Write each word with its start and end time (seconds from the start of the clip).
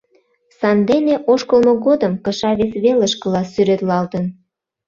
Сандене 0.59 1.15
ошкылмо 1.31 1.73
годым 1.85 2.13
кыша 2.25 2.51
вес 2.59 2.73
велышкыла 2.83 3.41
сӱретлалтын. 3.51 4.25